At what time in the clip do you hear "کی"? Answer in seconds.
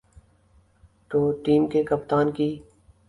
2.31-2.49